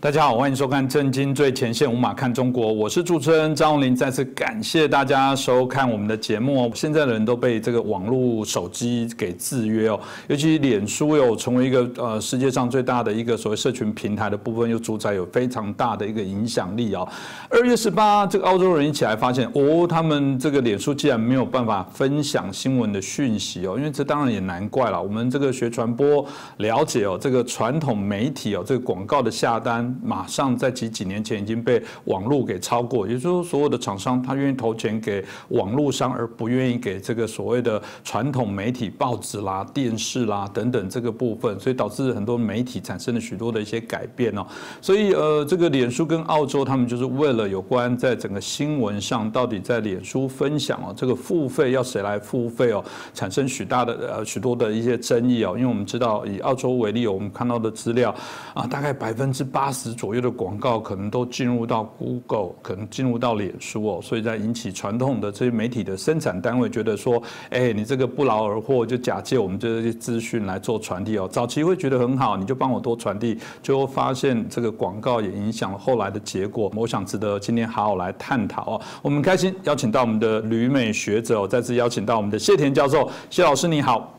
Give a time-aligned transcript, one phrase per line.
[0.00, 3.96] 大家好，欢迎收看《震惊最前线》，无马看中国，我是主持人张荣林。
[3.96, 6.70] 再次感谢大家收看我们的节目。
[6.72, 9.98] 现在的人都被这个网络手机给制约哦，
[10.28, 17.06] 尤其脸书又成为一个呃世界上最大的一个所谓社群平台的部分，又主宰有非常大的一个影响力哦。
[17.50, 25.02] 二月十八，这个澳洲人一起来发现，哦，他们这个脸书竟然没有办法分享新闻的讯息哦，因为这当然也难怪了。
[25.02, 26.24] 我们这个学传播
[26.58, 29.88] 了解哦，这个传统媒体哦，这个广告的下单。
[30.02, 44.46] 马上在几几年前已经被网络给超过，也就是说，所有的厂商他愿意投钱给网络商，而不愿意给这个所谓的传统媒体、报纸啦、电视啦等等这个部分，所以导致很多媒体产生了许多的一些改变哦。
[44.80, 55.54] 所以呃，这个脸书跟澳洲他们就是为了有关在整个新闻上到底在脸书分享哦，这个付费要谁来付费哦，产生许大的呃许多的一些争议哦。
[55.56, 58.14] 因为我们知道以澳洲为例，我们看到的资料
[58.54, 59.77] 啊，大概百分之八十。
[59.78, 71.28] 十左右的广告可能都进入到 Google，可能进入到脸书哦，所以在引起传统的这些媒体的生产单位觉得说，哎，你这个不劳而获，就假借我们这些资讯来做传递哦。
[71.30, 76.72] 早期会觉得很好，你就帮我多传递，最后发现这个广告也影响了后来的结果。
[76.74, 78.80] 我想值得今天好好来探讨哦。
[79.02, 84.17] 我们开心邀请到我们的旅美学者，再次邀请到我们的谢田教授，谢老师你好。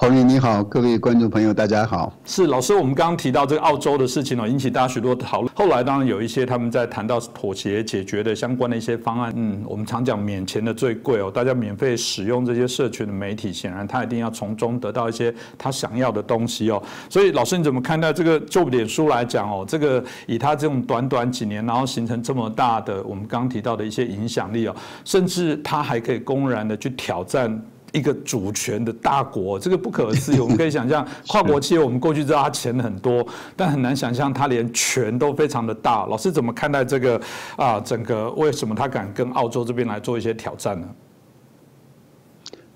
[0.00, 2.16] 侯林你好，各位观众朋友大家好。
[2.24, 5.52] 是老师，我们刚刚提到这个澳洲的事情哦，引起大家许多讨论。
[5.56, 9.32] 后来当然有一些他们在谈到妥协解决的相关的一些方案。
[9.34, 16.80] 嗯，我们常讲免钱的最贵哦，大家免费使用这些社群的媒体，显然他一定要从中得到一些他想要的东西哦。
[17.10, 27.60] 所以老师你怎么看待这个就脸书来讲哦，这个以他这种短短几年，然后形成这么大的我们刚刚提到的一些影响力哦，甚至他还可以公然的去挑战。
[27.92, 30.40] 一个主权的大国，这个不可思议。
[30.40, 36.06] 我们可以想象，跨国企业，我们过去知道它钱很多，但很难想象它连权都非常的大。
[36.06, 37.20] 老师怎么看待这个
[37.56, 37.80] 啊？
[37.80, 40.86] 整个为什么他敢跟澳洲这边来做一些挑战呢？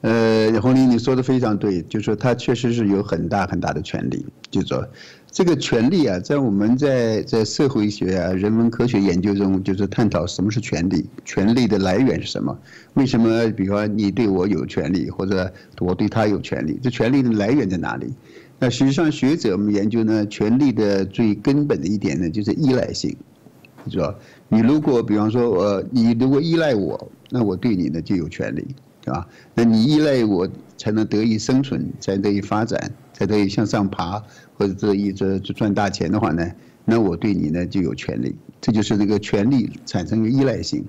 [0.02, 4.86] 呃，洪林，你说的非常对，就是说他确实是有很大很大的权利，就说。
[5.34, 12.54] 这个权利啊，在我们在在社会学啊、人文科学研究中，就是探讨什么是权利，权利的来源是什么？
[12.92, 16.78] 为什么，比方你对我有权利，或者我对他有权利？
[16.82, 18.12] 这权利的来源在哪里？
[18.58, 23.16] 那实际上，学者们研究呢，权利的最根本的一点呢，就是依赖性，
[23.90, 24.14] 是吧？
[24.50, 28.66] 你如果比方说，呃，你如果依赖我，那我对你呢就有权利，
[29.02, 29.26] 对吧？
[29.54, 30.48] 那你依赖我
[30.78, 34.22] 才能得以生存，才得以发展，才得以向上爬。
[34.54, 36.48] 或者这一这赚大钱的话呢，
[36.84, 40.84] 那我对你呢就有权利，这就是这个权利产生的依赖性，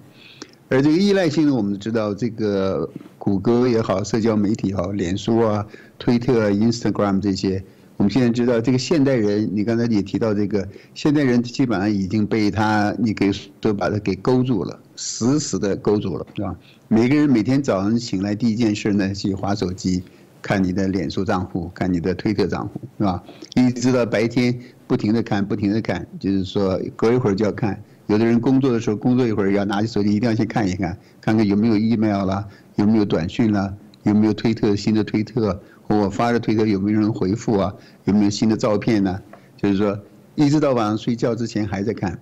[0.69, 2.88] 而这个依赖性呢，我们知道这个
[3.18, 5.66] 谷歌也好，社交媒体也好，脸书啊、
[5.97, 7.63] 推特、啊 Instagram 这些，
[7.97, 16.55] 我们现在知道这个现代人，你刚才也提到这个现代人基本上已经被他你给都把它给勾住了，死死的勾住了，是吧？
[16.87, 20.03] 每个人每天早上醒来第一件事呢，去划手机。
[20.45, 23.23] 看你的脸书账户，看你的推特账户，是吧？
[23.55, 24.53] 一直到白天
[24.85, 27.81] 不停的看，不停的看，就是说隔一会儿就要看。
[28.07, 33.73] 有的人工作的时候，工作一会儿要拿起手机，一定要先看一看，看看有没有 email 啦，有没有短讯啦，
[34.03, 37.73] 有没有推特新的推特，或我发的推特有没有人回复啊？
[38.03, 39.17] 有没有新的照片呢？
[39.55, 39.97] 就是说，
[40.35, 42.19] 一直到晚上睡觉之前还在看，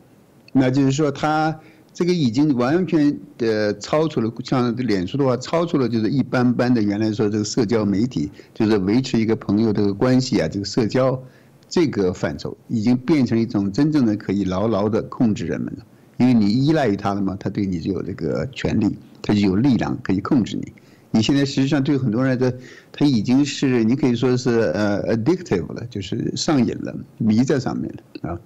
[0.54, 1.60] 那就是说他。
[1.94, 11.22] 这个已经完全的超出了，像脸书的话，超出了就是一般般的原来说这个社交媒体，就是维持一个朋友的关系啊，这个社交
[11.68, 15.86] 这个范畴，已经变成一种真正的可以牢牢的控制人们了。
[16.18, 20.72] 因为你依赖于他了嘛，他对你就有这个权利，他就有力量可以控制你。
[21.14, 22.54] 你现在实际上对很多人的，
[22.92, 28.40] 他已经是你可以说是呃 addictive 了，就是上瘾了，迷在上面了啊。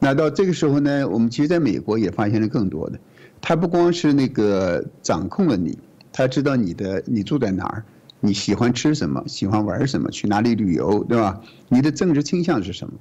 [0.00, 2.98] 那到这个时候呢，我们其实在美国也发现了更多的，
[3.40, 5.78] 他不光是那个掌控了你，
[6.10, 7.84] 他知道你的你住在哪儿，
[8.18, 11.40] 你喜欢吃什么，喜欢玩什么，去哪里旅游，对吧？
[11.68, 12.94] 你的政治倾向是什么？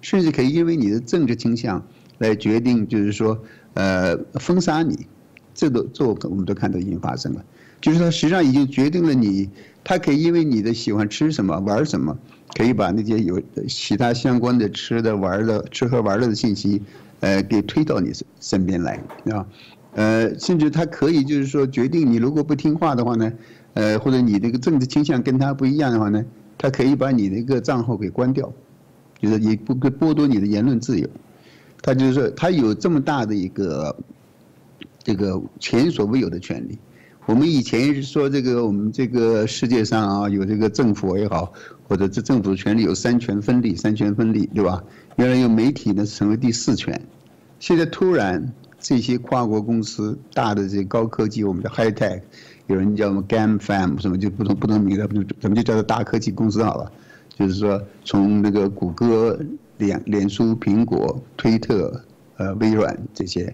[0.00, 1.86] 甚至可以因为你的政治倾向
[2.18, 3.38] 来决定，就是说，
[3.74, 5.06] 呃，封杀你，
[5.54, 7.44] 这都这我们都看到已经发生了，
[7.80, 9.48] 就是说实际上已经决定了你，
[9.84, 12.18] 他可以因为你的喜欢吃什么，玩什么。
[12.54, 16.80] 可以把那些有其他相关的吃的玩的吃喝玩乐的信息，
[17.20, 18.98] 呃，给推到你身身边来，
[19.30, 19.46] 啊，
[19.92, 23.30] 呃，甚至他可以就是说决定你如果不听话的话呢，
[23.74, 26.24] 呃，或者你这个政治倾向跟他不一样的话呢，
[26.56, 28.50] 他可以把你的一个账号给关掉，
[29.20, 31.06] 就是也不不剥夺你的言论自由，
[31.82, 33.94] 他就是说他有这么大的一个
[35.04, 36.78] 这个前所未有的权利。
[37.26, 41.52] 我们以前是说这个，我们这个世界上啊，有这个政府也好，
[41.88, 44.82] 或者这政府权力有三权分立，三权分立，对吧？
[45.16, 47.00] 原来有媒体呢，成为第四权，
[47.58, 52.20] 现在突然这些跨国公司大的这高科技，我们的 high tech，
[52.68, 55.08] 有人叫我们 GAMFAM 什么就不同不同名字，
[55.40, 56.92] 咱们就叫做大科技公司好了。
[57.36, 59.36] 就是说，从那个谷歌、
[59.78, 62.00] 脸脸书、苹果、推特、
[62.36, 63.52] 呃微软这些，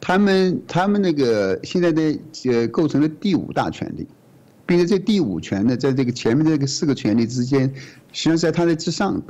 [0.00, 4.06] 他们他们那个现在的呃构成了第五大权力，
[4.64, 7.62] 并且这第五权呢，在这个前面这个四个权力之间，
[8.12, 9.20] 实际上在它的之上，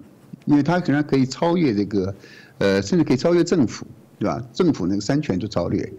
[0.45, 2.15] 因为它可能可以超越这个，
[2.59, 3.87] 呃，甚至可以超越政府，
[4.19, 4.43] 对吧？
[4.53, 5.93] 政府那个三权就超越。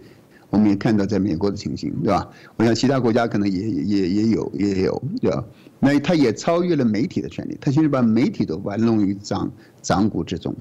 [0.50, 2.26] 我们也看到在美国的情形，对吧？
[2.56, 5.44] 我想其他国家可能也也也有也有，对吧？
[5.78, 10.56] 那它也超越了媒体的权利，它现在把媒体都玩弄于掌掌骨之中，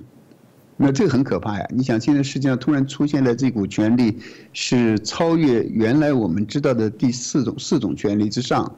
[0.79, 1.68] 那这个很可怕呀！
[1.71, 4.19] 你想，现在世界上突然出现了这股权力，
[4.53, 8.71] 是超越原来我们知道的第四种四种权力之上，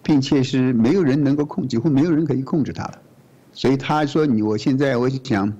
[0.00, 3.02] 并且是没有人能够控，几乎没有人可以控制它了。
[3.52, 5.52] 所以他说：“你我现在我想，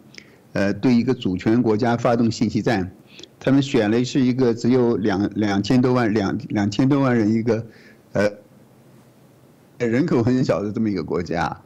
[0.53, 2.89] 呃，对一个主权国家发动信息战。”
[3.41, 7.67] 他们选了是一个只有两两千多万两两千多万人一个，
[8.13, 8.31] 呃，
[9.79, 11.61] 人口很小的这么一个国家，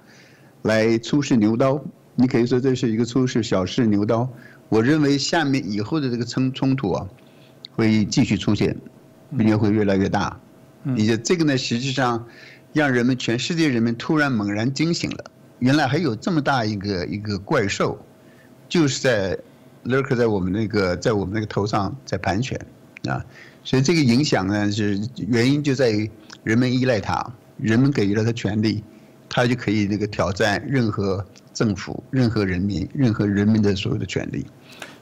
[0.62, 1.85] 来出示牛刀。
[2.15, 4.29] 你可以说这是一个出事小试牛刀。
[4.69, 7.07] 我认为下面以后的这个冲冲突啊，
[7.73, 8.77] 会继续出现，
[9.37, 10.39] 并且会越来越大。
[10.83, 12.27] 你且这个呢，实际上
[12.73, 15.25] 让人们全世界人们突然猛然惊醒了，
[15.59, 17.99] 原来还有这么大一个一个怪兽，
[18.69, 19.39] 就是在。
[19.85, 22.59] lurk 在我们那个在我们那个头上在盘旋，
[23.07, 23.23] 啊，
[23.63, 26.11] 所以这个影响呢是原因就在于
[26.43, 27.23] 人们依赖它，
[27.59, 28.83] 人们给予了它权利，
[29.29, 31.23] 它就可以那个挑战任何
[31.55, 34.45] 政府、任何人民、任何人民的所有的权利，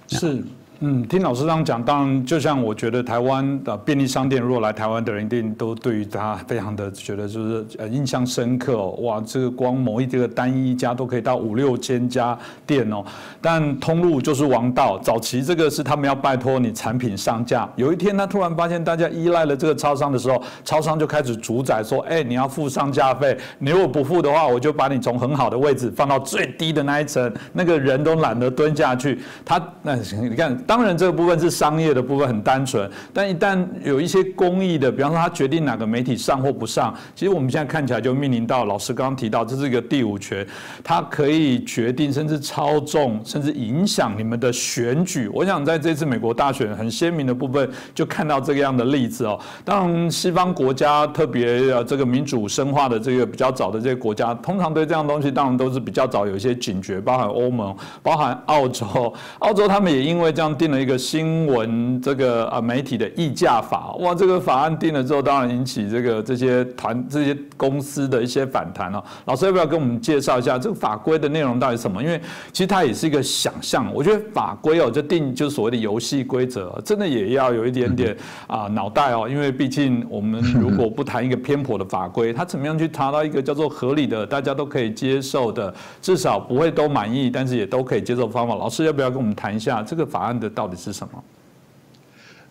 [0.07, 0.45] 是。
[0.85, 8.91] 嗯，听老师这样讲，当然就像我觉得台湾的便利商店，如果来台湾的人一定都对于他非常的觉得就是呃印象深刻哦。
[9.03, 12.37] 哇，这个光某一这个单一家都可以到五六千家
[12.67, 13.01] 店哦。
[13.41, 17.71] 但通路就是王道，早期这个是他们要拜托你产品上架。
[17.77, 29.21] 有一天他突然发现大家依赖了这个超商的时候，超商就开始主宰说，哎，你要付上架费，你如果不付的话，我就把你从很好的位置放到最低的那一层，那个人都懒得蹲下去。
[29.45, 30.59] 他那你看。
[30.73, 32.91] 当然，这个部分是商业的部分，很单纯。
[33.13, 40.47] 但一旦有一些公益的，比方说他决定哪个媒体上或不上，其实我们现在看起来就面临到老师刚刚提到，这是一个第五权，
[40.83, 45.29] 它可以决定甚至操纵，甚至影响你们的选举。
[45.35, 49.39] 我想在这次美国大选很鲜明的部分，就看到这个样的例子哦。
[49.67, 60.52] 当然，西方国家特别呃这个民主深化的这个比较早的这些国家，通常对这样东西当然都是比较早有一些警觉，包含欧盟，包含澳洲，澳洲他们也因为这样。
[60.57, 69.03] 定了一个新闻这个啊媒体的议价法，哇，这个法案定了之后，当然引起这个这些团这些公司的一些反弹哦。
[69.25, 72.03] 老师要不要跟我们介绍一下这个法规的内容到底什么？
[72.03, 72.21] 因为
[72.53, 73.93] 其实它也是一个想象。
[73.95, 78.17] 我觉得法规哦，就定就所谓的游戏规则，真的也要有一点点
[78.47, 79.29] 啊脑袋哦。
[79.29, 88.55] 因为毕竟我们如果不谈一个偏颇的法规，它怎么样去谈到一个叫做合理的、大家都可以接受的，至少不会都满意，但是也都可以接受方法。
[88.55, 90.51] 老师要不要跟我们谈一下这个法案的？
[90.51, 91.25] 到底是什么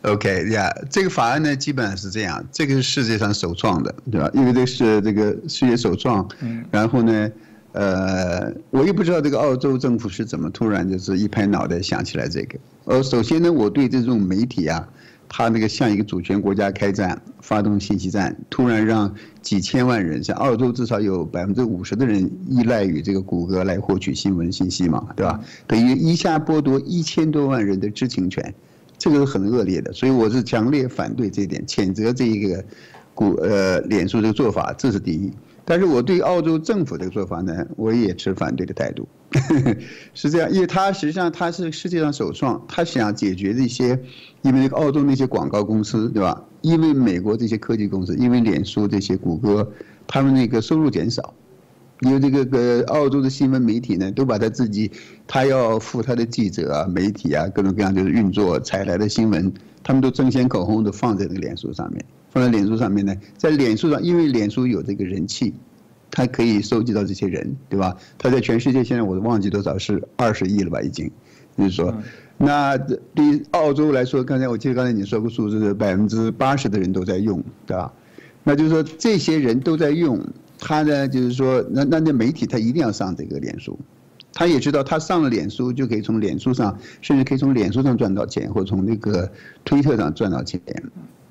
[0.01, 4.27] ？OK 呀，这个法案呢，基本上是这样，这个是世界上首创的，对吧？
[4.33, 7.31] 因为这是这个世界首创，嗯，然后呢，
[7.73, 12.57] 呃，我也不知道这个澳洲政府是怎么突然就是一拍脑袋想起来这个。
[12.86, 14.88] 呃，首先呢，我对这种媒体啊。
[15.33, 25.39] 他那个向一个主权国家开战，发动信息战，突然让几千万人，像澳洲至少有百分之五十的人依赖于这个谷歌来获取新闻信息嘛，对吧？
[25.65, 28.53] 等于一下剥夺一千多万人的知情权，
[28.97, 32.61] 这个是很恶劣的，所以我是强烈反对这一点，谴责这一个
[33.15, 35.31] 谷呃脸书这个做法，这是第一。
[35.63, 39.08] 但是我对澳洲政府这个做法呢，我也持反对的态度，
[40.13, 43.98] 是这样，因为他实际上他是世界上首创，他想解决这些，
[44.41, 46.44] 因为澳洲那些广告公司，对吧？
[46.62, 49.72] 因为美国这些科技公司，因为脸书这些谷歌，
[50.08, 51.34] 他们那个收入减少，
[52.01, 54.91] 因为这个个澳洲的新闻媒体呢，都把他自己，
[55.27, 59.53] 他要付他的记者啊、媒体啊各种各样就是运作采来的新闻，
[59.84, 62.03] 他们都争先恐后的放在那个脸书上面。
[62.31, 65.53] 放在脸书上面呢，在脸书上，因为脸书有这个人气，
[66.09, 67.95] 它可以收集到这些人，对吧？
[68.17, 71.11] 它在全世界现在我都忘记多少是二十亿了吧，已经。
[71.57, 71.93] 就是说，
[72.38, 77.91] 那对于澳洲来说，刚才我记得刚才你说过数字是百分之八十的人都在用，对吧？
[78.43, 80.19] 那就是说这些人都在用，
[80.57, 83.77] 他呢就是说，那那那媒体他一定要上这个脸书，
[84.33, 89.29] 他也知道他上了脸书就可以从脸书上，甚至可以从脸书上赚到钱，或从那个
[89.65, 90.59] 推特上赚到钱。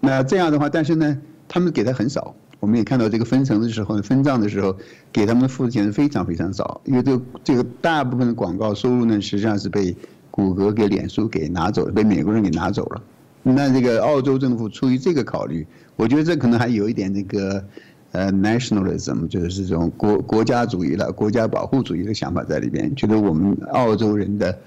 [0.00, 2.34] 那这样的话，但是呢，他们给的很少。
[2.58, 4.76] 我们也看到这个分成的时候，分账的时候，
[5.10, 9.96] 给他们付的钱非常非常少，因为这个这个大部分的广告收入呢，实际上是被
[10.30, 13.02] 谷歌给脸书给拿走了，被美国人给拿走了。
[13.42, 15.66] 那这个澳洲政府出于这个考虑，
[15.96, 17.64] 我觉得这可能还有一点那个
[18.12, 24.58] 呃 nationalism，就是这种国国家主义了、国家保护主义的想法在里边，觉得我们澳洲人的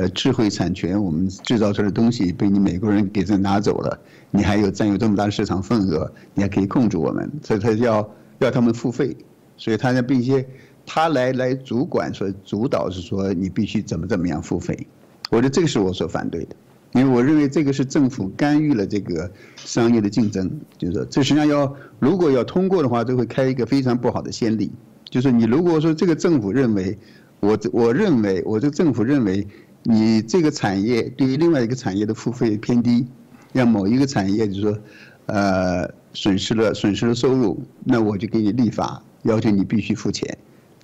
[0.00, 4.00] 呃智慧产权，我们制造出来的东西被你美国人给这拿走了。
[4.30, 9.14] 你还有占有这么大的市场份额，你还可以控制我们，所以他要要他们付费，
[9.58, 10.46] 所以他呢并且
[10.86, 14.86] 他来来主管说主导是说你必须怎么怎么样付费，
[15.30, 16.56] 我觉得这个是我所反对的，
[16.92, 24.72] 因为我认为这个是政府干预了这个商业的竞争，就是说这实际上要如果要通过的话，这会开一个非常不好的先例，
[25.10, 26.96] 就是你如果说这个政府认为
[27.40, 29.46] 我我认为我这个政府认为
[29.82, 33.06] 你这个产业对于另外一个产业的付费偏低。
[33.52, 34.78] 让某一个产业就是说，
[35.26, 40.38] 呃，损失了损失了收入，那我就给你立法，要求你必须付钱，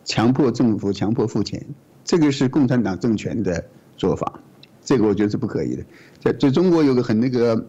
[0.05, 1.65] 强迫政府强迫付钱，
[2.05, 3.65] 这个是共产党政权的
[3.97, 4.41] 做法，
[4.85, 5.85] 这个我觉得是不可以的。
[6.19, 7.67] 在在中国有个很那个，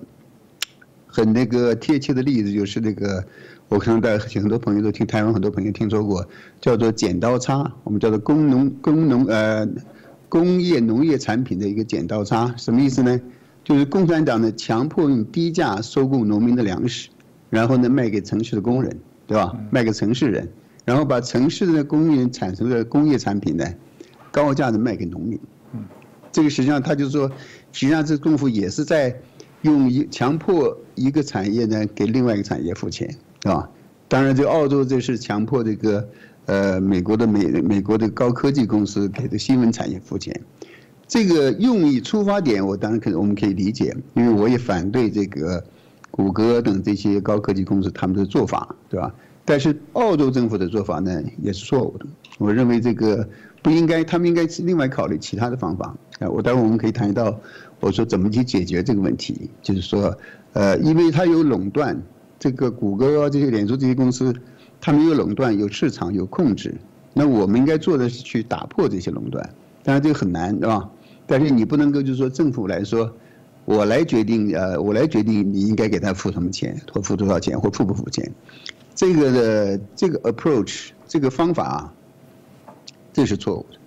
[1.06, 3.24] 很那个贴切的例子，就是那个，
[3.68, 6.28] 我可能在很多朋友都听台湾很多朋友听说过，
[6.60, 9.64] 叫做剪刀差，我们叫做工农工农呃，
[10.30, 13.20] 工业农业产品的一个剪刀差，什么意思呢？
[13.64, 17.10] 就是共产党呢，强迫用低价收购农民的粮食，
[17.50, 19.54] 然后呢卖给城市的工人，对吧？
[19.72, 20.48] 卖给城市人，
[20.86, 23.66] 然后把城市的工人产生的工业产品呢，
[24.32, 25.40] 高价的卖给农民。
[26.32, 27.30] 这个实际上他就说，
[27.72, 29.16] 实际上这政府也是在
[29.64, 33.08] 用一强迫一个产业呢给另外一个产业付钱，
[33.42, 33.70] 对吧？
[34.08, 36.08] 当然，这澳洲这是强迫这个
[36.48, 40.42] 呃美国的美美国的高科技公司给的新闻产业付钱。
[41.08, 45.64] 这个用意出发点，我当然可我们可以理解，因为我也反对这个
[46.12, 49.14] 谷歌等这些高科技公司他们的做法，对吧？
[49.46, 52.06] 但是澳洲政府的做法呢，也是错误的。
[52.38, 53.26] 我认为这个
[53.62, 55.96] 不应该，他们应该是另外考虑其他的方法。
[56.20, 57.40] 啊，我待会我们可以谈到，
[57.80, 60.14] 我说怎么去解决这个问题，就是说，
[60.52, 61.98] 呃，因为它有垄断，
[62.38, 64.36] 这个谷歌啊这些脸书这些公司，
[64.80, 66.76] 他们有垄断，有市场，有控制。
[67.14, 69.50] 那我们应该做的是去打破这些垄断，
[69.84, 70.90] 当然这个很难，对吧？
[71.26, 73.12] 但是你不能够就是说政府来说，
[73.66, 78.32] 我来决定呃，我来决定你应该给他付什么钱，或付多少钱，或付不付钱，
[78.96, 81.94] 这个的这个 approach 这个方法啊，
[83.12, 83.78] 这是错误的。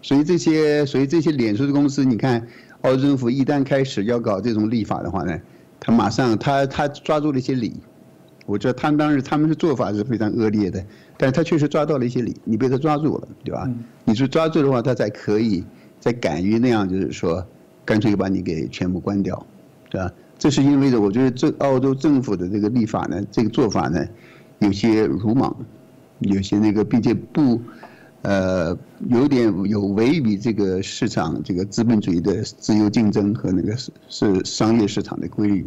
[0.00, 2.46] 所以这些所以这些脸书的公司，你看，
[2.82, 5.38] 澳洲政府一旦开始要搞这种立法的话呢，
[5.80, 7.74] 他马上他他抓住了一些理，
[8.46, 10.82] 我觉得他们当时他们的做法是非常恶劣的，
[11.18, 13.68] 但是他确实抓到了一些理，你被他抓住了，对吧？
[14.04, 15.62] 你是抓住的话，他才可以。
[15.98, 17.44] 再敢于那样，就是说，
[17.84, 19.44] 干脆就把你给全部关掉，
[19.90, 20.12] 对吧？
[20.38, 24.06] 这是因为的，我觉得这澳洲政府的这个立法呢，这个做法呢，
[24.60, 25.56] 有些鲁莽，
[26.20, 27.60] 有些那个并且不，
[28.22, 28.76] 呃，
[29.08, 35.66] 有点有违于这个市场这个资本主义的自由竞争和那个是是商业市场的规律，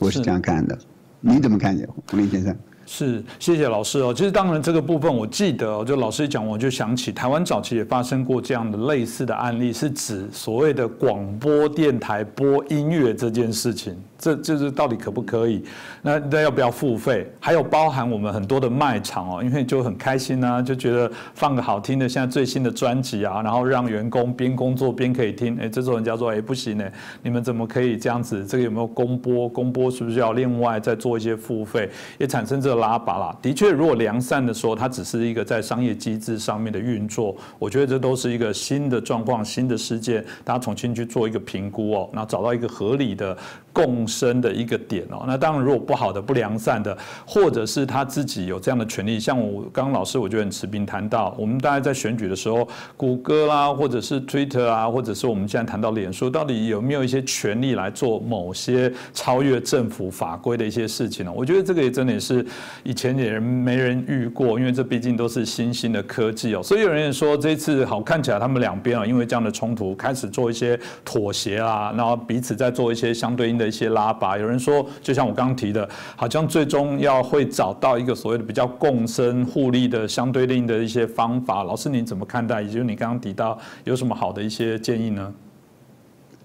[0.00, 0.76] 我是这样看的。
[1.20, 2.56] 你怎么看见，胡林先生？
[2.86, 4.12] 是，谢谢老师哦。
[4.12, 13.96] 其实当然这个部分我记得，就老师一讲，我就想起台湾早期也发生过这样的类似的案例，是指所谓的广播电台播音乐这件事情。
[14.20, 15.64] 这就是到底可不可以？
[16.02, 17.26] 那那要不要付费？
[17.40, 25.56] 还有包含我们很多的卖场哦，因为就很开心啊，就觉得放个好听的，现在最新的专辑啊，然后让员工边工作边可以听。
[25.58, 26.84] 哎，这种人叫做哎不行呢，
[27.22, 28.44] 你们怎么可以这样子？
[28.44, 29.48] 这个有没有公播？
[29.48, 31.88] 公播是不是要另外再做一些付费？
[32.18, 33.34] 也产生这个拉拔啦。
[33.40, 43.34] 的确，如果良善的说，它只是一个在商业机制上面的运作，我觉得这都是一个新的状况、新的事件，大家重新去做一个评估哦，然后找到一个合理的。
[43.72, 61.32] 共生的一个点哦，那当然如果不好的、不良善的，或者是他自己有这样的权利，像我刚刚老师我觉得很持平谈到，我们大家在选举的时候，谷歌啦，或者是 Twitter 啊，或者是我们现在谈到脸书，到底有没有一些权利来做某些超越政府法规的一些事情呢？
[61.32, 62.44] 我觉得这个也真的是
[62.82, 73.60] 以前也没人遇过，因为这毕竟都是新兴的科技哦，所以有人也说这次好看起来他们两边啊，因为这样的冲突开始做一些妥协啊，然后彼此在做一些相对应。
[73.60, 81.62] 的一些拉拔，有人说，就像我刚刚提的，好像最终要会找到一个所谓的比较共生互利的相对应的一些方法。
[81.62, 82.62] 老师，你怎么看待？
[82.62, 85.34] 也就是你刚刚提到有什么好的一些建议呢？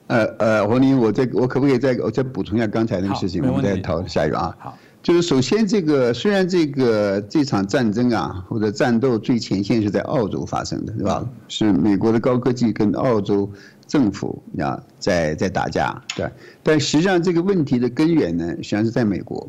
[0.07, 3.41] 呃呃，黄宁，我再我可不可以再我再补充一下刚才那个事情？
[3.47, 4.55] 我们再讨论下一个啊。
[4.59, 11.25] 好，就是首先这个虽然这个这场战争啊或者战斗最前线是在澳洲发生的，对吧？
[11.47, 13.49] 是美国的高科技跟澳洲。
[13.87, 16.29] 政府啊，在在打架，对，
[16.63, 19.47] 但实际上这个问题的根源呢，实际上是在美国，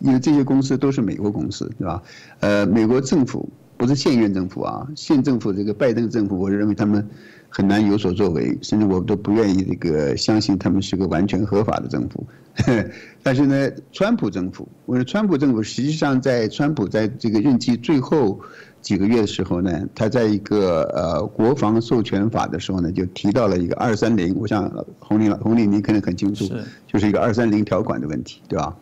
[0.00, 2.02] 因为这些公司都是美国公司，对吧？
[2.40, 7.06] 呃，美国政府不是现任政府啊，现政府这个拜登政府，我认为他们
[7.48, 12.26] 很难有所作为，甚至我都不愿意这个相信他们是个完全合法的政府。
[13.22, 18.40] 但是呢，川普政府，我说川普政府实际上在川普在这个任期最后
[18.86, 26.48] 几个月的时候呢，他在一个呃国防授权法的时候呢，就提到了一个二三零，我想洪林红林您可能很清楚，
[26.86, 28.76] 就是一个二三零条款的问题，对吧？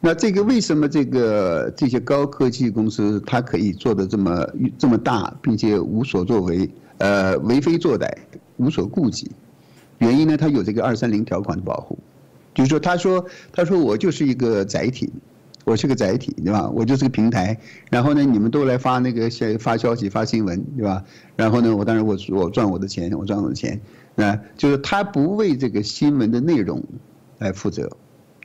[0.00, 4.48] 那这个为什么这个这些高科技公司它可以做的这么
[4.78, 8.10] 这么大，并且无所作为，呃，为非作歹，
[8.56, 9.30] 无所顾忌？
[9.98, 11.98] 原因呢，它有这个二三零条款的保护。
[12.54, 15.12] 就是说，他说，他说我就是一个载体，
[15.64, 16.68] 我是个载体，对吧？
[16.70, 17.58] 我就是个平台。
[17.90, 21.02] 然后呢，你们都来发那个消发消息、发新闻，对吧？
[21.36, 23.80] 然后呢，我当然我我赚我的钱，我赚我的钱。
[24.14, 26.82] 那就是他不为这个新闻的内容
[27.38, 27.90] 来负责。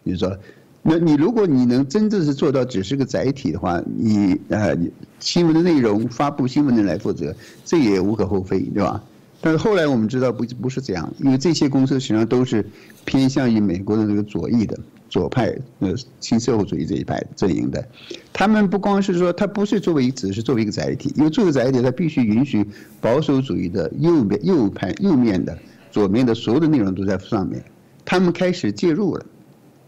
[0.03, 0.35] 你说，
[0.81, 4.75] 那你如果你能真正是做到只是个载体的话，你呃
[5.19, 7.35] 新闻的内容发布新闻的来负责，
[7.65, 9.03] 这也无可厚非，对吧？
[9.41, 12.65] 但是后来我们知道不不是这样，因为这些公司实际上都是
[13.05, 14.77] 偏向于美国的这个左翼的
[15.09, 17.83] 左派呃新社会主义这一派阵营的，
[18.31, 22.65] 他们不光是说他不是作为只是作为一个载体，因为作为载体他必须允许
[23.01, 25.57] 保守主义的右边右派右面的
[25.89, 27.63] 左面的所有的内容都在上面，
[28.05, 29.25] 他们开始介入了，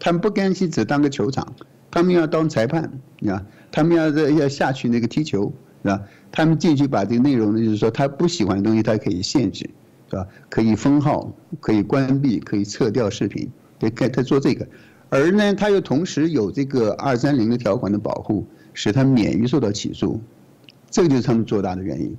[0.00, 1.54] 他们不甘心只当个球场，
[1.90, 2.90] 他们要当裁判，
[3.28, 5.52] 啊，他们要要下去那个踢球，
[5.82, 6.02] 是吧？
[6.32, 9.70] 他们进去把这个内容呢，就是说他不喜欢的东西，他可以限制，
[10.10, 10.26] 是吧？
[10.48, 13.48] 可以封号，可以关闭，可以撤掉视频，
[13.78, 14.66] 对，他做这个。
[15.14, 20.18] 而呢，他又同时有这个二三零的条款的保护，使他免于受到起诉。
[20.90, 22.16] 这个就是他们做大的原因。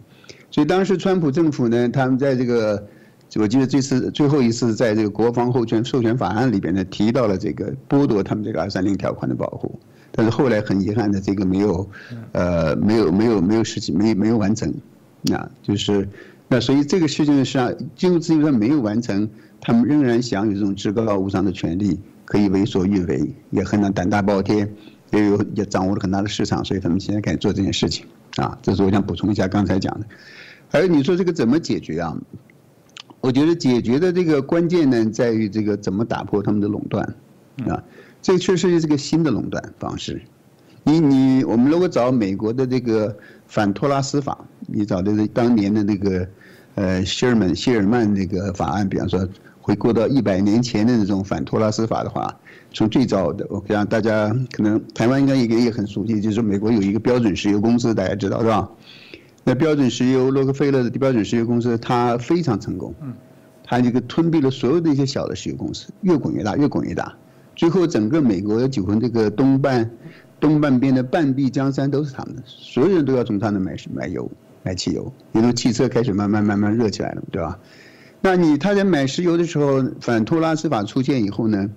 [0.51, 2.87] 所以当时川普政府呢，他们在这个，
[3.37, 9.79] 我记得这次最后一次在这个国防后权授权法案里边呢，提到了这个剥夺他们这个二三零条款的保护。
[10.11, 11.89] 但是后来很遗憾的，这个没有，
[12.33, 14.71] 呃，没有没有没有实际没没有完成，
[15.31, 16.07] 啊，就是，
[16.47, 19.27] 那所以这个事情实际上，就至于他没有完成，
[19.59, 24.71] 他们仍然享有这种至高无上的权利，可以为所欲为，也很难胆大包天，
[25.11, 28.05] 也有也掌握了很大的市场，所以他们现在开始做这件事情，
[28.37, 30.05] 啊，这是我想补充一下刚才讲的。
[30.69, 32.17] 还有你说这个怎么解决啊？
[33.21, 37.03] 我觉得解决的这个关键呢，在于这个怎么打破他们的垄断，
[37.67, 37.83] 啊。
[38.21, 40.21] 这确实是个新的垄断方式。
[40.85, 43.13] 你你我们如果找美国的这个
[43.47, 46.25] 反托拉斯法，你找的是当年的那个
[46.75, 49.27] 呃希尔曼希尔曼那个法案，比方说
[49.63, 52.37] 回顾到一百年前的那种反托拉斯法的话，
[52.73, 58.69] 从最早的我想大家可能台湾应该也也很熟悉，就是美国有一个标准石油公司，大家知道是吧？
[59.45, 62.93] 那标准石油洛克菲勒的标准石油公司，它非常成功，
[63.63, 67.15] 它这个吞并了所有的一些小的石油公司，越滚越大，越滚越大。
[67.55, 69.89] 最后，整个美国几乎这个东半
[70.41, 74.29] 东半边的半壁江山都是他们的，所有人都要从他那买买油、
[74.61, 77.57] 买汽油，因为汽车开始慢慢慢慢热起来了，对吧？
[78.25, 81.69] 那你他在买石油的时候，反托拉斯法出现以后呢，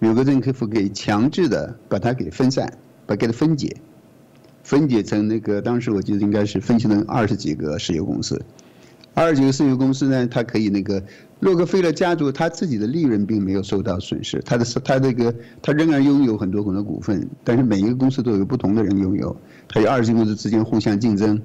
[0.00, 2.70] 有个政府给强制的把它给分散，
[3.06, 3.74] 把给它分解，
[4.62, 8.38] 分解成那个当时我记得应该是分析成二十几个石油公司，
[9.14, 11.02] 二十几个石油公司呢，它可以那个。
[11.40, 19.36] 洛克菲勒家族他自己的利润并没有受到损失，他的他这个他仍然拥有很多很多股份，但是每一个公司都有不同的人拥有，
[19.68, 21.38] 他有二十几个公司之间互相竞争，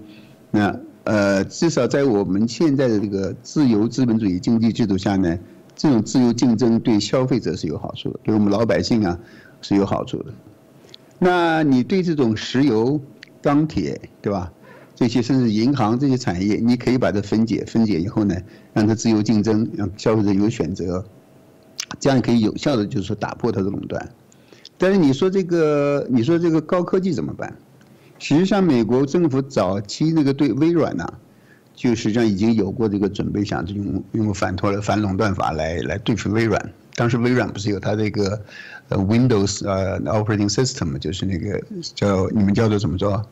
[0.49, 5.37] 那呃至少在我们现在的这个自由资本主义经济制度下呢，
[5.75, 9.17] 这种自由竞争对消费者是有好处的，对我们老百姓啊
[9.61, 10.33] 是有好处的。
[11.17, 12.99] 那你对这种石油、
[13.41, 14.51] 钢铁，对吧？
[14.93, 18.35] 这些甚至银行这些产业，你可以把它分解，分解以后呢，
[18.71, 21.03] 让它自由竞争，让消费者有选择，
[21.99, 24.09] 这样可以有效的就是说打破它的垄断。
[24.77, 27.55] 但是你说这个，你说这个高科技怎么办？
[28.21, 31.11] 实际上，美国政府早期那个对微软呢，
[31.73, 36.71] 就实际上已经有过这个准备，想用用反托反垄断法来来对付微软。
[36.93, 38.39] 当时微软不是有它这个
[38.89, 41.59] 呃 Windows 呃 Operating System 就是那个
[41.95, 43.25] 叫你们叫做怎么说？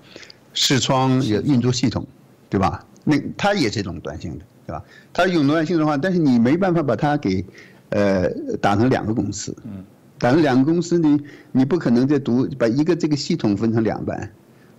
[0.56, 2.04] 视窗也运作系统，
[2.50, 2.84] 对吧？
[3.04, 4.84] 那它也是垄断性的，对吧？
[5.14, 7.46] 它有垄断性的话，但是你没办法把它给，
[7.90, 8.28] 呃，
[8.60, 9.56] 打成两个公司。
[9.66, 9.86] 嗯。
[10.18, 11.22] 打成两个公司，你
[11.52, 14.30] 你不可能再独把一个这个系统分成两半，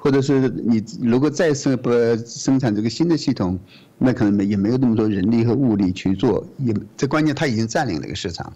[0.01, 1.93] 或者是你如果再生不
[2.27, 3.57] 生产这个新的系统，
[3.99, 6.45] 那可能没也没有那么多人力和物力去做。
[6.59, 8.53] 也这关键，它已经占领了一个市场。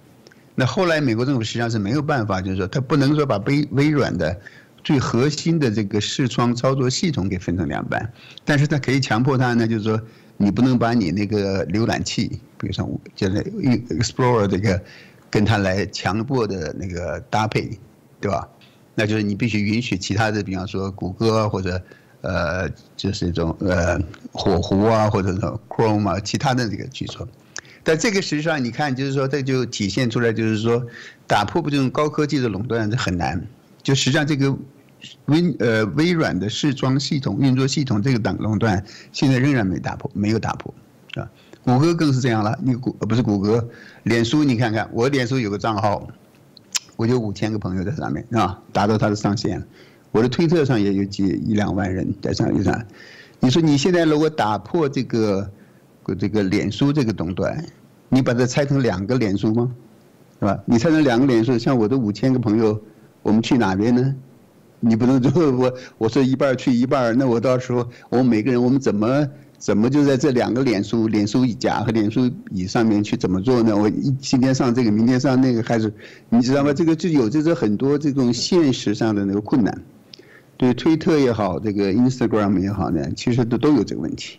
[0.56, 4.36] 那后来美国政府实际上是没有办法，就是说，它不能说把微微软的。
[4.82, 8.12] 最核心的这个视窗操作系统给分成两半，
[8.44, 9.98] 但是它可以强迫它呢，就是说
[10.36, 12.28] 你不能把你那个浏览器，
[12.58, 14.78] 比如说现在 Explorer 这个，
[15.30, 17.78] 跟它来强迫的那个搭配，
[18.20, 18.46] 对吧？
[18.94, 21.80] 那就是你必须允许其他的，比方说谷歌或者
[22.20, 23.98] 呃，就是一种呃
[24.32, 27.28] 火狐啊，或者说 Chrome 啊，其他的这个去做。
[27.82, 30.82] 但这个实际上你看，就是说这就体现出来，就是说
[31.26, 33.46] 打破这种高科技的垄断是很难。
[33.82, 34.56] 就实际上这个
[35.26, 40.72] 微呃微软的视装系统运作系统这个垄垄断，现在仍然没打破，没有打破
[41.16, 41.28] 啊。
[41.62, 43.68] 谷歌更是这样了，你谷不是谷歌，
[44.04, 46.08] 脸书你看看，我脸书有个账号，
[46.96, 49.62] 我就五千个朋友在上面是吧，达到它的上限。
[50.12, 52.86] 我的推特上也有几一两万人在上面，
[53.40, 55.50] 你说你现在如果打破这个
[56.18, 57.64] 这个脸书这个垄断，
[58.08, 59.70] 你把它拆成两个脸书吗？
[60.38, 60.58] 是吧？
[60.66, 62.80] 你拆成两个脸书，像我的五千个朋友。
[63.22, 64.14] 我们去哪边呢？
[64.80, 69.26] 你不能说我我说一半去一半，那我到时候我们每个人我们怎么
[69.64, 73.74] 怎么就在这两个脸书脸书甲和脸书乙上面去怎么做呢？
[73.74, 75.90] 我一今天上这个，明天上那个，还是
[76.28, 76.70] 你知道吗？
[76.74, 79.82] 这个就有这个很多这种现实上的那个困难。
[80.58, 84.38] 对推特也好，这个 Instagram 也好呢，其实都都有这个问题。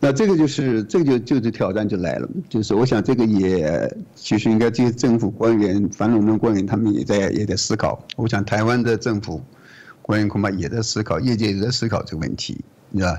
[0.00, 8.04] 那这个就是这个就就是挑战就来了，就是我想这个也其实应该这些政府官员、反垄断官员他们也在也在思考。
[8.16, 9.40] 我想台湾的政府
[10.02, 13.16] 官员恐怕也在思考，业界也在思考这个问题，你知道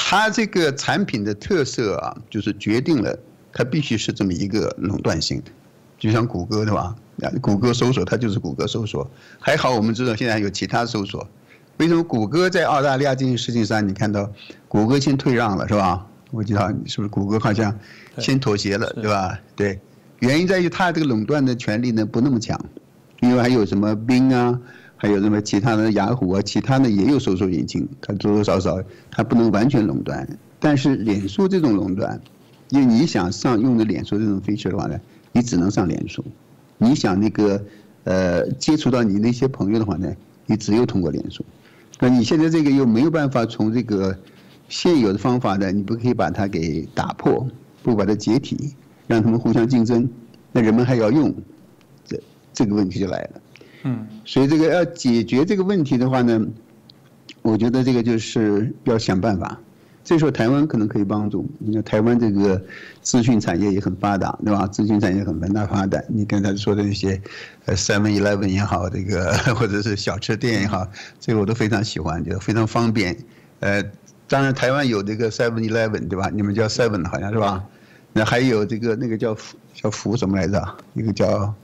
[0.00, 3.18] 它这个产品的特色啊，就是决定了
[3.52, 5.50] 它必须是这么一个垄断性的，
[5.98, 6.94] 就像谷歌对吧？
[7.42, 11.28] 谷歌搜索它就是谷歌搜索，还好我们知道现在有其他搜索。
[11.78, 14.30] 为什么谷歌在澳大利亚这件事情上，你看到
[14.68, 16.06] 谷歌先退让了是吧？
[16.30, 17.76] 我记得是不是谷歌好像
[18.18, 19.38] 先妥协了，对吧？
[19.56, 19.80] 对，
[20.20, 22.58] 原因在于它这个垄断的权利呢不那么强，
[23.20, 24.58] 因为还有什么冰啊，
[24.98, 28.78] 还有什么其他的雅虎啊，其他的也有搜索引擎，它多多少少
[29.10, 30.28] 它不能完全垄断。
[30.60, 32.20] 但是脸书这种垄断，
[32.68, 35.00] 因为你想上用的脸书这种 feature 的话呢，
[35.32, 36.20] 你只能上脸书；
[36.76, 37.64] 你想那个
[38.04, 41.42] 呃接触到你那些朋友的话呢，你只有通过脸书。
[41.98, 44.14] 那你现在这个又没有办法从这个。
[44.70, 47.48] 现有的方法呢，你不可以把它给打破，
[47.82, 48.74] 不把它解体，
[49.06, 50.06] 让他们互相竞争，
[50.52, 51.34] 那人们还要用，
[52.04, 52.20] 这
[52.52, 53.40] 这个问题就来了。
[53.82, 56.44] 嗯，所以这个要解决这个问题的话呢，
[57.42, 59.58] 我觉得这个就是要想办法。
[60.04, 62.62] 这时候台湾可能可以帮助，你看台湾这个
[63.02, 64.66] 资讯产业也很发达，对吧？
[64.66, 66.02] 资讯产业很很大发达。
[66.08, 67.20] 你刚才说的那些，
[67.66, 70.88] 呃，Seven Eleven 也好，这个 或者是小吃店也好，
[71.20, 73.16] 这个我都非常喜欢，就非常方便，
[73.60, 73.82] 呃。
[74.30, 76.30] 当然，台湾有这个 Seven Eleven，对吧？
[76.30, 77.64] 你们叫 Seven 好像是吧？
[78.12, 80.62] 那还有这个那个叫福叫福什么来着？
[80.92, 81.54] 一个叫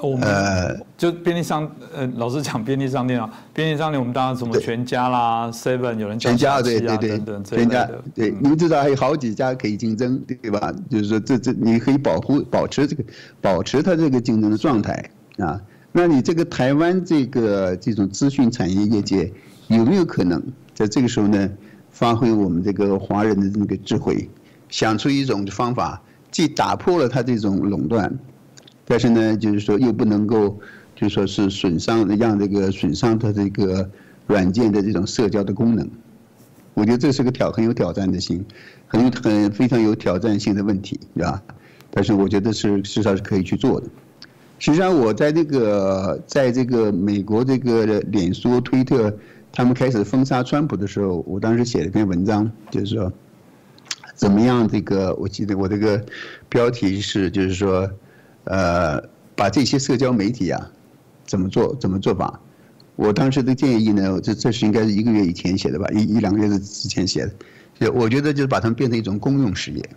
[0.00, 10.72] 我们呃，就便利商呃，老师讲便利商店啊，便利商店我们当然什么全家啦，Seven 有人全家对对对，全家对，你们知道还有好几家可以竞争，对吧？
[10.88, 13.04] 就是说这这你可以保护保持这个
[13.40, 15.60] 保持它这个竞争的状态啊。
[15.90, 19.32] 那你这个台湾这个这种资讯产业业界
[19.68, 20.42] 有没有可能？
[20.74, 21.50] 在这个时候呢，
[21.90, 24.30] 发挥我们这个华人的那个智慧，
[24.68, 28.16] 想出一种方法，既打破了它这种垄断，
[28.88, 30.58] 但是呢，就是说又不能够，
[30.96, 33.88] 就说是损伤让这个损伤它这个
[34.26, 35.88] 软件的这种社交的功能。
[36.72, 38.44] 我觉得这是个挑很有挑战的性，
[38.86, 41.42] 很有很非常有挑战性的问题，对吧？
[41.90, 43.86] 但是我觉得是至少是可以去做的。
[44.58, 49.14] 实际上我在这个在这个美国这个脸书、推特。
[49.50, 53.10] 他们开始封杀川普的时候，我当时写了一篇文章，就是说，
[54.14, 54.68] 怎么样？
[54.68, 56.04] 这个我记得我这个
[56.50, 57.90] 标题是，就是说，
[58.48, 59.00] 呃，
[59.36, 60.70] 把这些社交媒体啊，
[61.26, 61.74] 怎么做？
[61.76, 62.40] 怎么做法？
[62.96, 67.32] 我当时的建议呢，这这是应该是一个月以前写的吧，一一两个月之前写的。
[67.78, 69.88] 就我觉得就是把它们变成一种公用事业，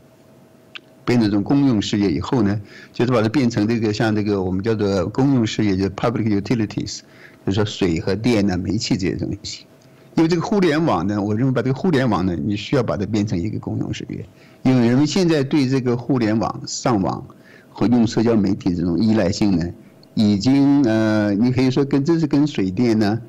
[1.04, 2.62] 变成一种公用事业以后呢，
[2.94, 7.00] 就是把它变成这个像这个我们叫做公用事业，就 public utilities。
[7.44, 9.66] 就是说水和电呢，煤气这些东西，
[10.14, 14.24] 因为这个互联网呢，我认为把这个互联网呢，你需要把它变成一个公用事业，
[14.62, 17.26] 因为人们现在对这个互联网上网
[17.72, 19.66] 和用社交媒体这种依赖性呢，
[20.14, 23.20] 已经呃，你可以说跟这是跟水电呢、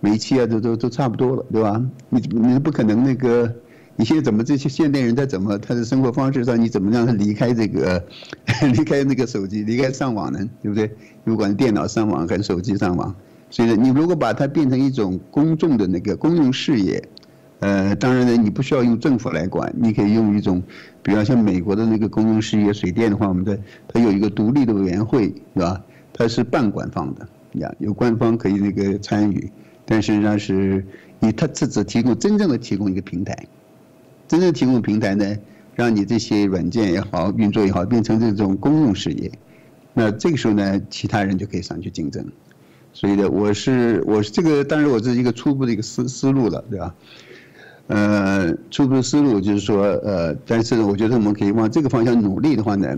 [0.00, 1.82] 煤气啊都都都差不多了，对吧？
[2.08, 3.52] 你你不可能那个，
[3.96, 8.02] 你现在怎么这些现代人在怎么他的生活方式上，你怎么让他离开这个
[8.72, 10.38] 离开那个手机，离开上网呢？
[10.62, 10.90] 对不对？
[11.24, 13.14] 不管电脑上网还是手机上网。
[13.50, 17.02] 所以呢，你如果把它变成一种公众的那个公用事业，
[17.60, 20.62] 呃，当然呢，你不需要用政府来管，你可以用一种，
[21.02, 25.82] 比方像美国的那个公用事业水电的话，我们的它有一个独立的委员会，是吧？
[26.12, 27.28] 它是半官方的，
[27.60, 29.50] 呀，有官方可以那个参与，
[29.84, 30.84] 但实际上是
[31.20, 33.36] 以它只只提供真正的提供一个平台，
[34.26, 35.36] 真正提供平台呢，
[35.74, 39.30] 让你这些软件也好，运作也好，变成这种公用事业，
[39.92, 42.24] 那这个时候呢，其他人就可以上去竞争。
[42.92, 46.94] 所以呢，我是我是这个，当然我这是一个初步的一个思思路了，对吧？
[47.90, 52.96] 呃，初步思路就是说，呃，但是我觉得我们可以往这个方向努力的话呢，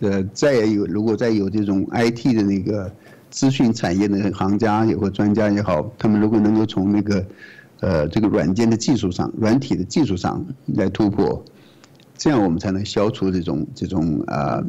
[0.00, 2.92] 呃，再有如果再有这种 IT 的那个
[3.30, 7.24] 资讯产业的行家也或专家也好，他们如果能够从那个
[7.78, 11.40] 呃这个软件的技术上、软体的技术上来突破，
[12.16, 14.60] 这样我们才能消除这种这种啊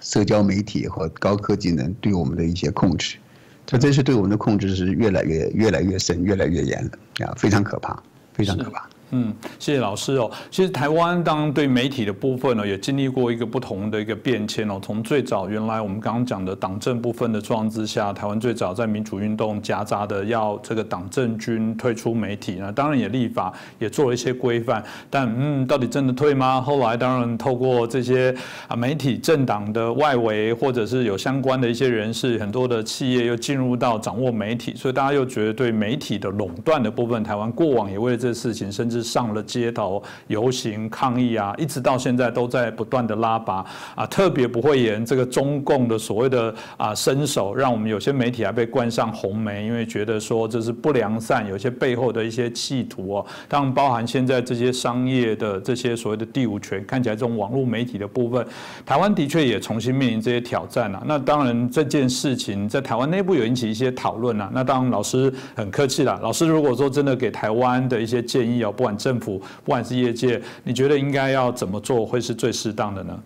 [0.00, 3.18] 社交媒体和高科技呢对我们的一些控制。
[3.66, 8.02] 它这是对我们的控制是越来越越来越深、越来越严了啊，非常可怕，
[8.34, 8.88] 非常可怕。
[9.14, 10.30] 嗯，谢谢老师哦。
[10.50, 14.80] 其实台湾当对媒体的部分呢，也经历过一个不同的一个变迁哦。
[14.82, 24.82] 从最早原来我们刚刚讲的党政部分的状况之下，台湾最早在民主运动夹杂的要这个党政军退出媒体呢，当然也立法也做了一些规范。
[25.10, 26.58] 但嗯，到底真的退吗？
[26.58, 28.34] 后来当然透过这些
[28.66, 39.01] 啊媒体政党的外围或者是有相关的一些人士，很多的企业又进入到掌握媒体，所以大家又觉得对媒体的垄断的部分，台湾过往也为了这事情甚至。
[39.02, 53.26] 上了街头游行抗议啊，一直到现在都在不断的拉拔啊，特别不会言这个中共的所谓的啊伸手，让我们有些媒体还被冠上红梅，因为觉得说这是不良善，有些背后的一些企图哦。
[53.48, 58.46] 当然包含现在这些商业的这些所谓的第五权，看起来这种网络媒体的部分，
[58.86, 61.02] 台湾的确也重新面临这些挑战啊。
[61.04, 64.48] 那当然这件事情在台湾内部有引起一些讨论啊。
[64.54, 68.91] 那当然老师很客气了，老师如果说真的给台湾的一些建议哦，不管。
[68.96, 73.22] 政府不管是业界，你觉得应该要怎么做会是最适当的呢？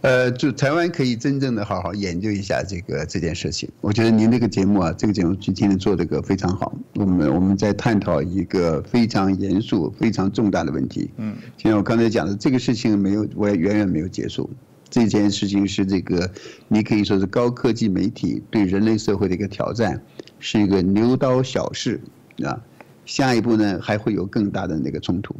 [0.00, 3.68] 呃，就台湾可以真正的好好研究一下这个这件事情。
[3.80, 6.72] 我觉得您这个节目啊，这个节目今天做这个非常好。
[6.94, 11.10] 我们我们在探讨一个非常严肃、非常重大的问题。
[11.16, 14.48] 嗯，就像我刚才讲的，这个事情没有，我也远远没有结束。
[14.88, 16.30] 这件事情是这个，
[16.68, 20.00] 你可以说是高科技媒体对人类社会的一个挑战，
[20.38, 22.00] 是一个牛刀小试
[22.44, 22.60] 啊。
[23.08, 25.34] 下一步呢，还会有更大的那个冲突，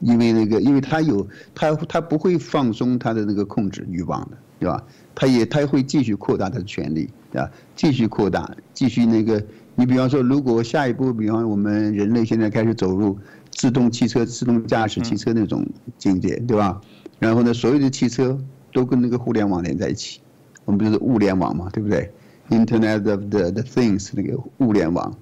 [0.00, 4.84] 因为那个，因为他有他他不会放松他的那个控制欲望的，对吧？
[5.14, 7.48] 他也他会继续扩大他的权利，对吧？
[7.76, 9.40] 继续扩大，继续那个，
[9.76, 13.16] 你比方说，如果下一步，比方我们人类现在开始走入
[13.52, 15.64] 自动汽车、自动驾驶汽车那种
[15.96, 16.80] 境界，对吧？
[17.20, 18.36] 然后呢，所有的汽车
[18.72, 20.18] 都跟那个互联网连在一起，
[20.64, 22.10] 我们不是物联网嘛，对不对
[22.50, 25.16] ？Internet of the the things 那个物联网。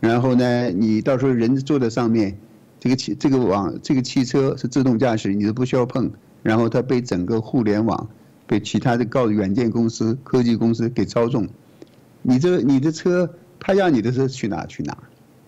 [0.00, 2.36] 然后呢，你到时候人坐在上面，
[2.78, 6.10] 这个汽这个网这个汽车是自动驾驶，你都不需要碰。
[6.42, 8.08] 然后它被整个互联网，
[8.46, 11.48] 被其他的高软件公司、科技公司给操纵。
[12.22, 13.28] 你这你的车，
[13.58, 14.96] 他要你的车去哪去哪，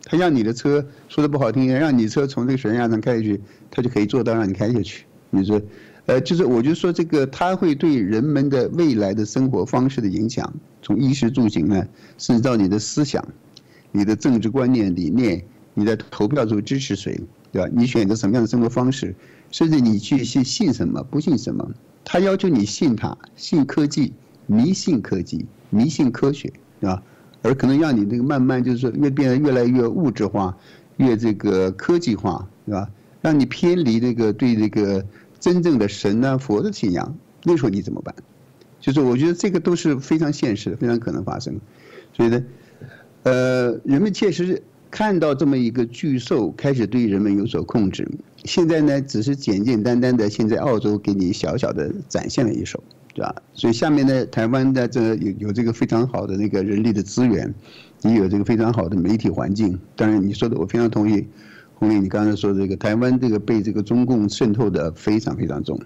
[0.04, 5.04] 他要你的车说的不好听点，让你车从这个悬崖上开下去，他就可以做到让你开下去。
[5.30, 5.61] 你说，
[6.06, 13.24] 呃，就是我就说这个，它会对人们的未来的生活方式的影响，从衣食住行呢，甚至到你的思想。
[13.90, 15.42] 你的政治观念理念，
[15.74, 17.18] 你在投票时候支持谁，
[17.51, 17.70] 对吧？
[17.74, 19.14] 你选择什么样的生活方式，
[19.51, 21.68] 甚至你去信信什么，不信什么，
[22.05, 24.12] 他要求你信他，信科技，
[24.46, 27.03] 迷信科技，迷信科学，对吧？
[27.42, 30.57] 而可能让你这个慢慢就是说越变得越来越物质化，
[30.96, 32.90] 越这个科技化，对吧？
[33.22, 35.05] 让你偏离这个对这个
[35.40, 38.14] 真正的神啊佛的信仰，那时候你怎么办？
[38.81, 41.59] 就是我觉得这个都是非常现实的，非常可能发生，
[42.12, 42.42] 所以呢。
[43.28, 48.08] 呃，人们确实看到这么一个巨兽开始对人们有所控制。
[48.44, 53.34] 现在呢，只是简简单单的，现在澳洲给你小小的展现了一手，对吧？
[53.52, 57.54] 所以下面呢，台湾的这有有这个非常好的那个人力的资源，
[58.02, 59.78] 也有这个非常好的媒体环境。
[59.94, 61.26] 当然，你说的我非常同意，
[61.74, 65.78] 红林，你刚才说这个台湾这个被这个中共渗透的非常非常重。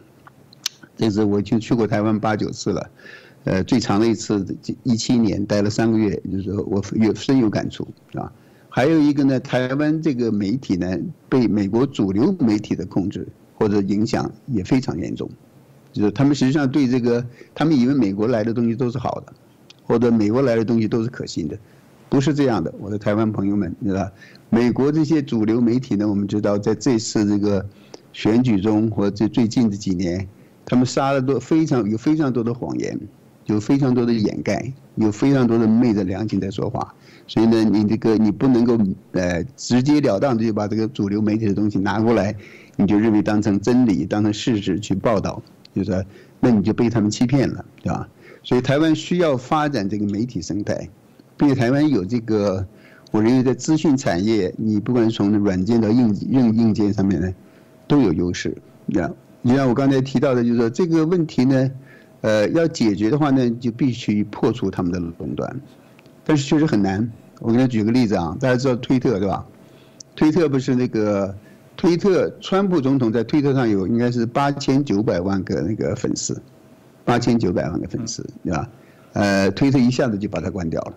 [0.96, 2.88] 这次我已经去过台湾八九次了。
[3.44, 4.46] 呃，最长的一次，
[4.84, 8.32] 一七年待了三个月，就是说我有深有感触，啊。
[8.68, 10.96] 还有一个呢，台湾这个媒体呢，
[11.28, 13.26] 被美国主流媒体的控制
[13.58, 15.28] 或者影响也非常严重，
[15.92, 17.22] 就是他们实际上对这个，
[17.54, 19.32] 他们以为美国来的东西都是好的，
[19.82, 21.58] 或者美国来的东西都是可信的，
[22.08, 22.72] 不是这样的。
[22.78, 24.10] 我的台湾朋友们，知道
[24.48, 27.66] 美国这些主流媒体呢，我们知道在这次这个
[28.14, 30.26] 选举中或者最近的几年，
[30.64, 32.98] 他们杀了多非常有非常多的谎言。
[33.46, 36.94] 有非常多的掩盖，有非常多的昧着良心在说话，
[37.26, 38.78] 所以呢，你这个你不能够
[39.12, 42.34] 呃直截了当的就把这个主流媒体的东西拿过来，
[42.76, 45.42] 你就认为当成真理、当成事实去报道，
[45.74, 46.04] 就是说，
[46.38, 48.08] 那你就被他们欺骗了，对吧？
[48.44, 50.88] 所以台湾需要发展这个媒体生态，
[51.36, 52.64] 并且台湾有这个，
[53.10, 57.34] 我认为在资讯产业，你不管从软件到硬硬硬件上面呢，
[57.88, 58.56] 都有优势，
[58.88, 59.10] 对吧？
[59.42, 61.70] 你像我刚才提到的，就是说这个问题呢。
[62.22, 65.60] 呃，要解决的话呢，就必须破除他们的垄断，
[66.24, 67.08] 但是确实很难。
[67.40, 69.44] 我给你举个例子啊，大家知道推特对吧？
[70.16, 71.34] 推特不是那个
[71.76, 76.40] 推特，川普总统在推特上有应该是八千九百万个那个粉丝，
[77.04, 78.68] 八千九百万个粉丝对吧？
[79.14, 80.94] 呃，推特一下子就把它关掉了，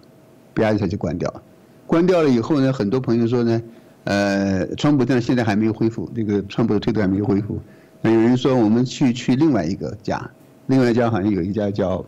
[0.53, 1.41] 啪一下就关掉了。
[1.87, 3.61] 关掉了以后呢，很多朋友说呢，
[4.03, 7.59] 呃，川普但现在还没有恢复，这个川普的推特还没有恢复。
[8.01, 10.29] 那有人说我们去去另外一个家，
[10.67, 12.03] 另外一家好像有一家叫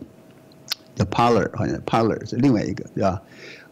[0.94, 3.22] 叫 Parler，好像 Parler 是另外一个对吧？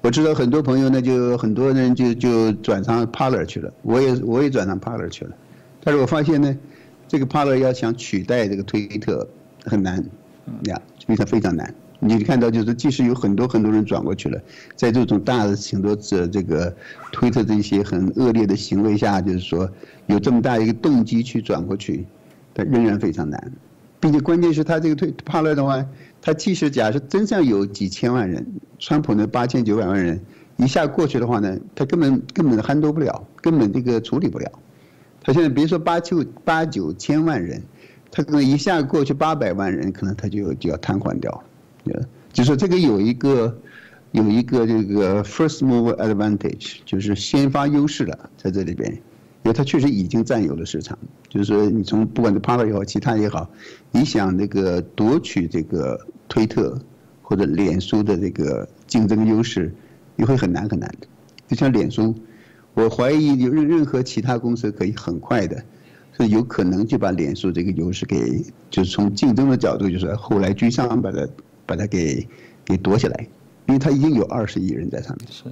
[0.01, 5.33] 我知道很多朋友呢，就很多人就就转上 Parler 去了，我也我也转上 Parler 去了。
[5.83, 6.57] 但是我发现呢，
[7.09, 9.27] 这个 Parler 要想取代这个推特
[9.65, 10.05] 很难，
[10.65, 11.75] 呀，非常非常难。
[11.99, 14.41] 你看到就是，即使有很多很多人转过去了，
[14.77, 16.73] 在这种大的很多这这个
[17.11, 19.69] 推特这些很恶劣的行为下，就是说
[20.07, 22.07] 有这么大一个动机去转过去，
[22.53, 23.51] 但仍然非常难，
[24.01, 25.85] 并且关键是他这个推帕勒的话，
[26.21, 28.47] 他即使假设真上有几千万人，
[28.79, 30.21] 川普那八千九百万人
[30.57, 34.51] 一下过去的话呢，他根本根本撼动不了，根本这个处理不了。
[35.23, 37.63] 他现在别说八九八九千万人，
[38.11, 41.31] 他可能一下过去八百万人，可能他就就要瘫痪掉
[41.85, 42.07] 了。
[42.33, 43.59] 就是这个有一个，
[44.13, 49.01] 有一个这个 first move advantage，就是先发优势了在这里边，
[49.47, 50.99] 因为它确实已经占有了市场。
[51.29, 53.49] 就是说，你从不管是 p a r 也好，其他也好，
[53.93, 55.97] 你想那个夺取这个
[56.29, 56.77] 推特
[57.23, 59.73] 或者脸书的这个竞争优势，
[60.17, 61.07] 你会很难很难的。
[61.47, 62.13] 就像脸书，
[62.75, 65.63] 我怀疑有任任何其他公司可以很快的，
[66.19, 71.25] 是有可能就把脸书这个优势给，就是从竞争的角度，就是后来居上把它。
[71.69, 72.25] 把它给
[72.65, 73.27] 给夺下来，
[73.67, 75.47] 因为它已经有二十亿人在上面，是，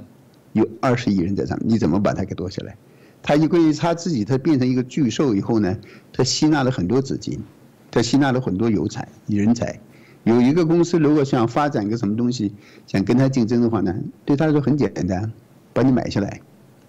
[0.52, 2.76] 有二十亿人在上面，你怎么把它给夺下来？
[3.24, 5.76] 他因为他自己他变成一个巨兽以后呢，
[6.12, 7.42] 他吸纳了很多资金，
[7.90, 9.80] 他吸纳了很多有才人才。
[10.22, 12.52] 有一个公司如果想发展个什么东西，
[12.86, 13.92] 想跟他竞争的话呢，
[14.24, 15.32] 对他来说很简单，
[15.72, 16.40] 把你买下来，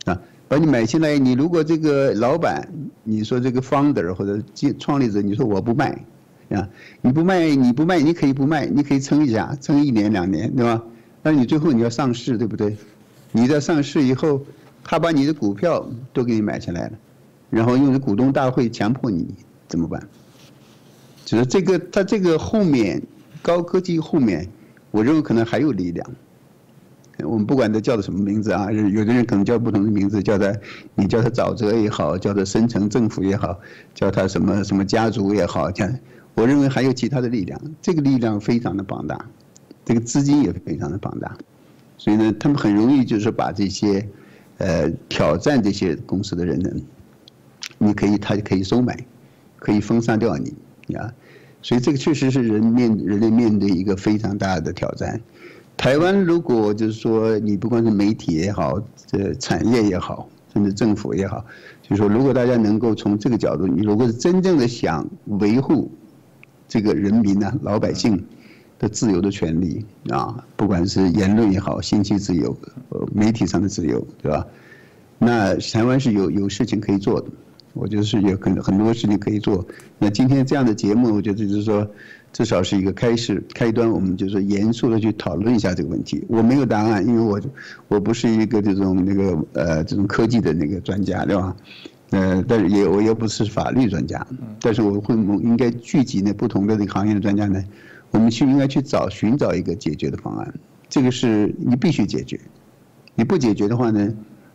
[0.03, 1.17] 啊，把你买下来。
[1.17, 2.67] 你如果这个老板，
[3.03, 4.39] 你说这个 founder 或者
[4.77, 5.97] 创立者，你说我不卖。
[6.49, 6.69] 啊，
[7.01, 10.79] 你不卖，你不卖，你可以不卖，你可以撑一下，撑一年两年，对吧？
[11.23, 12.77] 那你最后你要上市，对不对？
[13.31, 14.45] 你在上市以后，
[14.85, 16.91] 他把你的股票都给你买下来了，
[17.49, 19.27] 然后用股东大会强迫你
[19.67, 20.07] 怎么办？
[21.25, 23.01] 就是这个，他这个后面
[23.41, 24.47] 高科技后面，
[24.91, 26.07] 我认为可能还有力量。
[27.23, 30.53] 我们不管他叫的什么名字啊，有的人可能叫不同的名字，叫他
[30.93, 33.57] 你叫他沼泽也好，叫他深层政府也好，
[33.95, 35.87] 叫他什么什么家族也好，叫。
[36.35, 39.17] 我认为还有其他的力量，这个力量非常的庞大，
[39.85, 41.37] 这个资金也非常的庞大，
[41.97, 44.05] 所以呢，他们很容易就是把这些，
[44.57, 46.69] 呃，挑战这些公司的人呢，
[47.77, 48.97] 你可以，他就可以收买，
[49.57, 50.53] 可以封杀掉你，
[50.95, 51.13] 啊，
[51.61, 55.19] 所以这个确实是人面人类面对一个非常大的挑战。
[55.75, 61.45] 台湾如果就是说你不管是媒体也好，这产业也好，甚至政府也好，
[61.81, 65.91] 就是说如果大家能够从这个角度，你如果是真正的想维护。
[66.67, 68.25] 这个人民呢，老百姓
[68.77, 72.55] 的自由的权利啊，不管是言论也好，信息自由，
[72.89, 74.45] 呃，媒体上的自由，对吧？
[75.17, 77.27] 那台湾是有有事情可以做的，
[77.73, 79.65] 我觉得是有很很多事情可以做。
[79.97, 81.87] 那今天这样的节目，我觉得就是说，
[82.33, 86.23] 至少是一个开始开端，我们就是严肃的去讨论一下这个问题。
[86.27, 87.39] 我没有答案，因为我
[87.87, 91.55] 我不是一个这种那个呃这种科技的那个专家，对吧？
[92.11, 94.25] 呃，但是也我也不是法律专家，
[94.59, 97.63] 但是我会应该聚集那不同的这个行业的专家呢，
[98.15, 100.53] 我们去应该去找寻找一个解决的方案，
[100.87, 102.39] 这个是你必须解决，
[103.13, 104.13] 你不解决的话呢，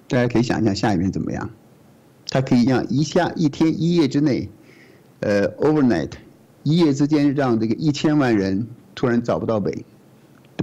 [0.09, 1.51] 大家可以想一想下一遍怎么样，
[2.31, 4.49] 它可以让一下一天一夜之内，
[5.21, 6.13] 呃，overnight，
[6.63, 9.85] 一夜之间让这个一千万人突然找不到北，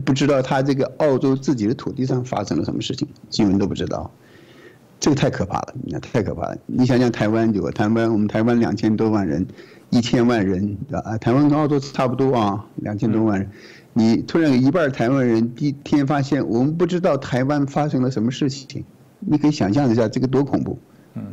[0.03, 4.09] 不知道他这个澳洲自己的土地上发生了什么事情，新闻都不知道。
[4.99, 6.57] 这个太可怕了，那太可怕了。
[6.65, 9.45] 你想想台湾，就台湾，我们台湾两千多万人，
[9.89, 13.49] 一千万人啊，台湾跟澳洲差不多啊，两千多万人。
[13.93, 18.83] 你突然有一半台湾人第一天发现，我们不知道台湾发生了什么事情，
[19.19, 20.77] 你可以想象一下这个多恐怖。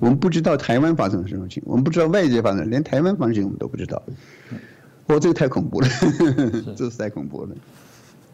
[0.00, 4.02] 我们不知道台湾发生了什么事情，我们不知道外界发生，连台湾发生我们都不知道。
[5.08, 5.88] 哦，这个太恐怖了，
[6.74, 7.50] 这是太恐怖了。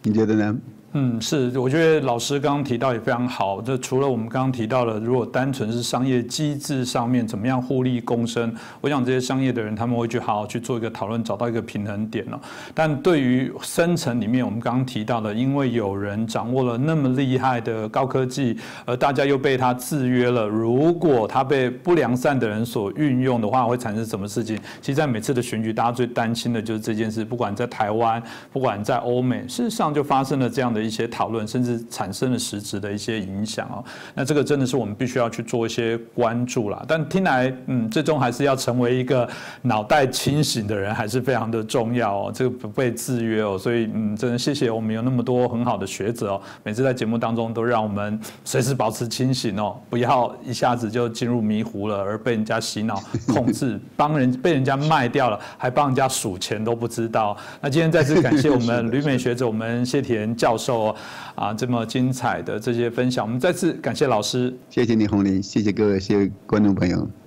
[0.04, 0.56] 你觉得呢？
[0.93, 3.62] 嗯，是，我觉得老师刚刚提到也非常好。
[3.62, 12.41] 这除了我们刚刚提到的，如果单纯是商业机制上面怎么样互利共生，我想这些商业的人他们会去好好去做一个讨论，找到一个平衡点了。
[12.74, 20.45] 但对于深层里面，我们刚刚提到的，因为有人掌握了那么厉害的高科技，而大家又被他制约了。
[20.45, 24.59] 如果他被不良善的人所运用的话，会产生什么事情？
[24.80, 27.24] 其实，在每次的选举，大家最担心的就是这件事。
[27.24, 28.20] 不管在台湾，
[28.53, 30.79] 不管在欧美，事实上就发生了这样的。
[30.82, 33.84] 一些讨论，甚至产生了实质的一些影响哦。
[34.14, 36.84] 那这个真的是我们必须要去做一些关注啦。
[36.88, 39.28] 但听来，嗯，最终还是要成为一个
[39.62, 42.32] 脑袋清醒的人，还是非常的重要哦。
[42.34, 43.58] 这个不被制约哦。
[43.58, 46.42] 所以，嗯，真的谢谢我们有那么多很好的学者哦。
[46.62, 57.36] 每次在节目当中都让我们随时保持清醒哦，不要一下子就进入迷糊了，而被人家洗脑控制， 帮人被人家卖掉了，还帮人家数钱都不知道。
[57.60, 60.69] 那今天再次感谢我们旅美学者，我们谢田教授。
[60.70, 60.94] 受
[61.34, 67.19] 啊这么精彩的这些分享，我们再次感谢老师，谢谢你红林，谢谢各位，谢谢观众朋友。